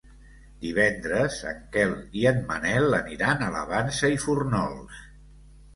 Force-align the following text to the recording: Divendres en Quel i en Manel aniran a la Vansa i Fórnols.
Divendres 0.61 1.35
en 1.51 1.61
Quel 1.75 1.93
i 2.23 2.25
en 2.31 2.41
Manel 2.49 2.99
aniran 3.03 3.45
a 3.45 3.53
la 3.59 3.63
Vansa 3.75 4.13
i 4.17 4.21
Fórnols. 4.27 5.07